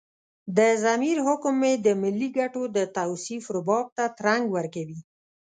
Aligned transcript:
د 0.57 0.59
ضمیر 0.83 1.17
حکم 1.27 1.53
مې 1.61 1.73
د 1.85 1.87
ملي 2.01 2.29
ګټو 2.37 2.63
د 2.75 2.77
توصيف 2.97 3.43
رباب 3.55 3.85
ته 3.97 4.05
ترنګ 4.19 4.43
ورکوي. 4.55 4.99